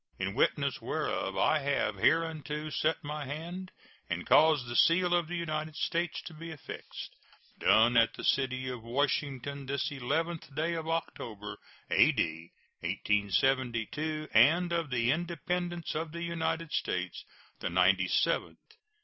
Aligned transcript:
In 0.17 0.33
witness 0.33 0.81
whereof 0.81 1.37
I 1.37 1.59
have 1.59 1.97
hereunto 1.97 2.71
set 2.71 3.03
my 3.03 3.23
hand 3.25 3.71
and 4.09 4.25
caused 4.25 4.65
the 4.65 4.75
seal 4.75 5.13
of 5.13 5.27
the 5.27 5.37
United 5.37 5.75
States 5.75 6.23
to 6.23 6.33
be 6.33 6.49
affixed. 6.49 7.15
[SEAL.] 7.59 7.69
Done 7.69 7.97
at 7.97 8.15
the 8.15 8.23
city 8.23 8.67
of 8.67 8.81
Washington, 8.81 9.67
this 9.67 9.91
11th 9.91 10.55
day 10.55 10.73
of 10.73 10.87
October, 10.89 11.57
A.D. 11.91 12.51
1872, 12.79 14.27
and 14.33 14.73
of 14.73 14.89
the 14.89 15.11
Independence 15.11 15.93
of 15.93 16.13
the 16.13 16.23
United 16.23 16.71
States 16.71 17.23
the 17.59 17.69
ninety 17.69 18.07
seventh. 18.07 18.57